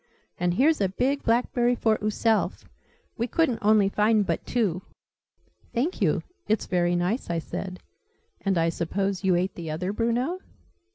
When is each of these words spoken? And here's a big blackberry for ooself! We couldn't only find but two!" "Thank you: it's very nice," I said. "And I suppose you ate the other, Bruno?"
And 0.39 0.55
here's 0.55 0.81
a 0.81 0.89
big 0.89 1.21
blackberry 1.21 1.75
for 1.75 1.99
ooself! 2.01 2.65
We 3.19 3.27
couldn't 3.27 3.59
only 3.61 3.87
find 3.87 4.25
but 4.25 4.43
two!" 4.47 4.81
"Thank 5.75 6.01
you: 6.01 6.23
it's 6.47 6.65
very 6.65 6.95
nice," 6.95 7.29
I 7.29 7.37
said. 7.37 7.79
"And 8.43 8.57
I 8.57 8.69
suppose 8.69 9.23
you 9.23 9.35
ate 9.35 9.53
the 9.53 9.69
other, 9.69 9.93
Bruno?" 9.93 10.39